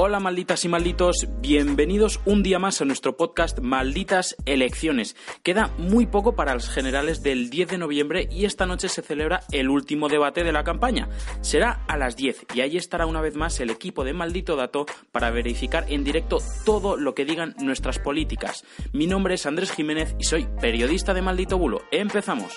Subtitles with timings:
[0.00, 5.16] Hola malditas y malditos, bienvenidos un día más a nuestro podcast Malditas Elecciones.
[5.42, 9.40] Queda muy poco para las generales del 10 de noviembre y esta noche se celebra
[9.50, 11.08] el último debate de la campaña.
[11.40, 14.86] Será a las 10 y ahí estará una vez más el equipo de Maldito Dato
[15.10, 18.64] para verificar en directo todo lo que digan nuestras políticas.
[18.92, 21.82] Mi nombre es Andrés Jiménez y soy periodista de Maldito Bulo.
[21.90, 22.54] Empezamos.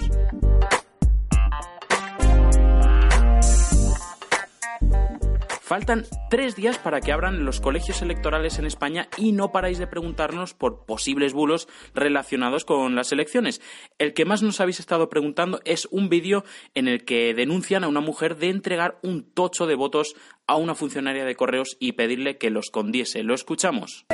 [5.71, 9.88] Faltan tres días para que abran los colegios electorales en España y no paráis de
[9.88, 13.61] preguntarnos por posibles bulos relacionados con las elecciones.
[13.97, 16.44] El que más nos habéis estado preguntando es un vídeo
[16.75, 20.13] en el que denuncian a una mujer de entregar un tocho de votos
[20.45, 23.23] a una funcionaria de correos y pedirle que lo escondiese.
[23.23, 24.06] Lo escuchamos.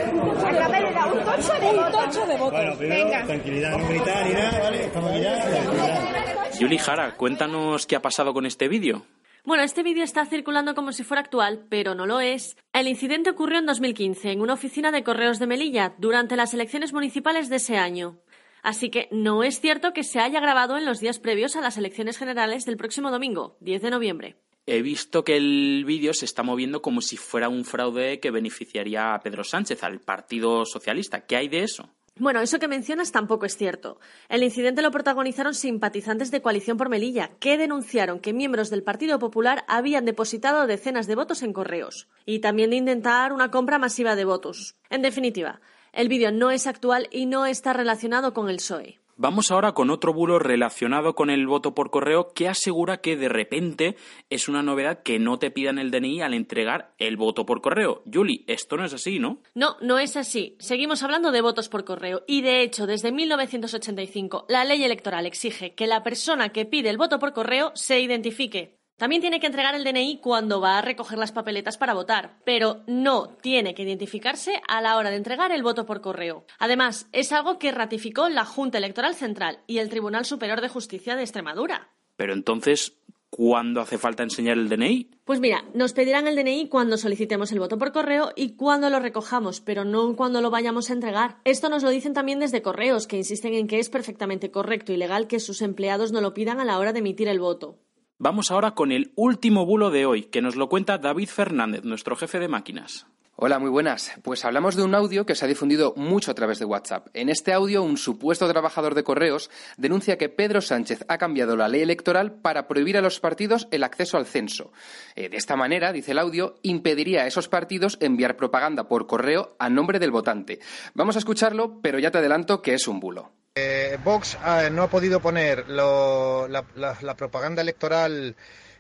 [2.52, 4.86] Bueno, primero, tranquilidad, no gritar ni nada, ¿vale?
[4.86, 6.60] Estamos aquí ya, tranquilidad.
[6.60, 9.08] Yuli Jara, cuéntanos qué ha pasado con este vídeo.
[9.48, 12.58] Bueno, este vídeo está circulando como si fuera actual, pero no lo es.
[12.74, 16.92] El incidente ocurrió en 2015 en una oficina de correos de Melilla durante las elecciones
[16.92, 18.20] municipales de ese año.
[18.62, 21.78] Así que no es cierto que se haya grabado en los días previos a las
[21.78, 24.36] elecciones generales del próximo domingo, 10 de noviembre.
[24.66, 29.14] He visto que el vídeo se está moviendo como si fuera un fraude que beneficiaría
[29.14, 31.26] a Pedro Sánchez, al Partido Socialista.
[31.26, 31.90] ¿Qué hay de eso?
[32.20, 34.00] Bueno, eso que mencionas tampoco es cierto.
[34.28, 39.20] El incidente lo protagonizaron simpatizantes de Coalición por Melilla, que denunciaron que miembros del Partido
[39.20, 44.16] Popular habían depositado decenas de votos en correos, y también de intentar una compra masiva
[44.16, 44.76] de votos.
[44.90, 45.62] En definitiva,
[45.94, 48.58] el vídeo no es actual y no está relacionado con el.
[48.58, 49.00] PSOE.
[49.20, 53.30] Vamos ahora con otro bulo relacionado con el voto por correo que asegura que de
[53.30, 53.96] repente
[54.30, 58.04] es una novedad que no te pidan el DNI al entregar el voto por correo.
[58.06, 59.42] Yuli, esto no es así, ¿no?
[59.56, 60.56] No, no es así.
[60.60, 65.74] Seguimos hablando de votos por correo y de hecho desde 1985 la ley electoral exige
[65.74, 68.77] que la persona que pide el voto por correo se identifique.
[68.98, 72.82] También tiene que entregar el DNI cuando va a recoger las papeletas para votar, pero
[72.88, 76.46] no tiene que identificarse a la hora de entregar el voto por correo.
[76.58, 81.16] Además, es algo que ratificó la Junta Electoral Central y el Tribunal Superior de Justicia
[81.16, 81.92] de Extremadura.
[82.16, 82.98] Pero entonces,
[83.30, 85.12] ¿cuándo hace falta enseñar el DNI?
[85.26, 89.00] Pues mira, nos pedirán el DNI cuando solicitemos el voto por correo y cuando lo
[89.00, 91.38] recojamos, pero no cuando lo vayamos a entregar.
[91.44, 94.98] Esto nos lo dicen también desde correos, que insisten en que es perfectamente correcto y
[94.98, 97.78] legal que sus empleados no lo pidan a la hora de emitir el voto.
[98.20, 102.16] Vamos ahora con el último bulo de hoy, que nos lo cuenta David Fernández, nuestro
[102.16, 103.06] jefe de máquinas.
[103.36, 104.12] Hola, muy buenas.
[104.24, 107.10] Pues hablamos de un audio que se ha difundido mucho a través de WhatsApp.
[107.14, 111.68] En este audio, un supuesto trabajador de correos denuncia que Pedro Sánchez ha cambiado la
[111.68, 114.72] ley electoral para prohibir a los partidos el acceso al censo.
[115.16, 119.56] Eh, de esta manera, dice el audio, impediría a esos partidos enviar propaganda por correo
[119.60, 120.58] a nombre del votante.
[120.96, 123.37] Vamos a escucharlo, pero ya te adelanto que es un bulo.
[123.60, 128.36] Eh, Vox eh, no ha podido poner la propaganda electoral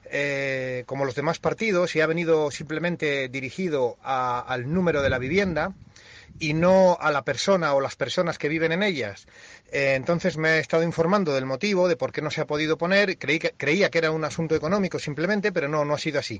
[0.05, 5.17] eh, como los demás partidos y ha venido simplemente dirigido a- al número de la
[5.17, 5.73] vivienda
[6.39, 9.25] y no a la persona o las personas que viven en ellas.
[9.71, 12.77] Eh, entonces me he estado informando del motivo de por qué no se ha podido
[12.77, 13.17] poner.
[13.17, 16.39] Creí que- creía que era un asunto económico simplemente, pero no, no ha sido así.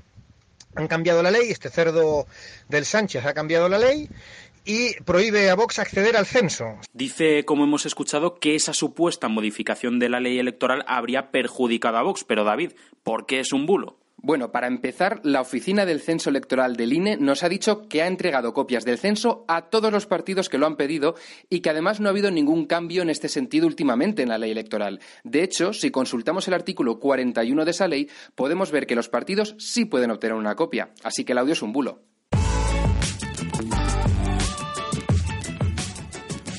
[0.76, 2.28] Han cambiado la ley, este cerdo
[2.68, 4.08] del Sánchez ha cambiado la ley
[4.68, 6.78] y prohíbe a Vox acceder al censo.
[6.92, 12.02] Dice, como hemos escuchado, que esa supuesta modificación de la ley electoral habría perjudicado a
[12.02, 12.24] Vox.
[12.24, 13.96] Pero David, ¿por qué es un bulo?
[14.20, 18.08] Bueno, para empezar, la oficina del censo electoral del INE nos ha dicho que ha
[18.08, 21.14] entregado copias del censo a todos los partidos que lo han pedido
[21.48, 24.50] y que además no ha habido ningún cambio en este sentido últimamente en la ley
[24.50, 25.00] electoral.
[25.24, 29.54] De hecho, si consultamos el artículo 41 de esa ley, podemos ver que los partidos
[29.58, 30.90] sí pueden obtener una copia.
[31.04, 32.02] Así que el audio es un bulo.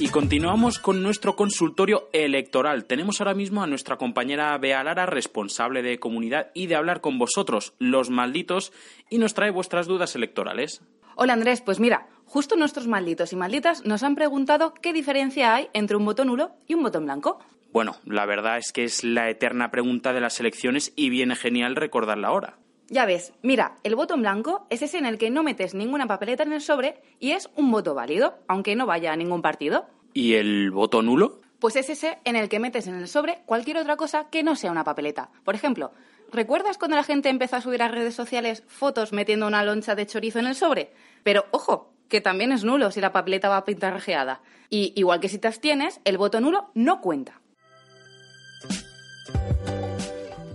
[0.09, 2.85] Y continuamos con nuestro consultorio electoral.
[2.85, 7.19] Tenemos ahora mismo a nuestra compañera Bea Lara, responsable de comunidad y de hablar con
[7.19, 8.73] vosotros, los malditos,
[9.11, 10.81] y nos trae vuestras dudas electorales.
[11.15, 15.69] Hola Andrés, pues mira, justo nuestros malditos y malditas nos han preguntado qué diferencia hay
[15.73, 17.37] entre un voto nulo y un voto en blanco.
[17.71, 21.75] Bueno, la verdad es que es la eterna pregunta de las elecciones y viene genial
[21.75, 22.57] recordarla ahora.
[22.87, 26.07] Ya ves, mira, el voto en blanco es ese en el que no metes ninguna
[26.07, 29.85] papeleta en el sobre y es un voto válido, aunque no vaya a ningún partido.
[30.13, 31.41] ¿Y el voto nulo?
[31.59, 34.55] Pues es ese en el que metes en el sobre cualquier otra cosa que no
[34.55, 35.29] sea una papeleta.
[35.43, 35.91] Por ejemplo,
[36.31, 40.07] ¿recuerdas cuando la gente empezó a subir a redes sociales fotos metiendo una loncha de
[40.07, 40.93] chorizo en el sobre?
[41.23, 44.41] Pero ojo, que también es nulo si la papeleta va pintarrajeada.
[44.69, 47.38] Y igual que si te abstienes, el voto nulo no cuenta.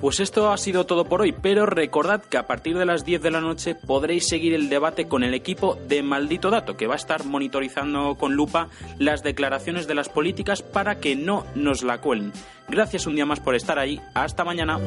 [0.04, 3.22] Pues esto ha sido todo por hoy, pero recordad que a partir de las 10
[3.22, 6.92] de la noche podréis seguir el debate con el equipo de Maldito Dato, que va
[6.92, 8.68] a estar monitorizando con lupa
[8.98, 12.34] las declaraciones de las políticas para que no nos la cuelen.
[12.68, 13.98] Gracias un día más por estar ahí.
[14.12, 14.78] Hasta mañana.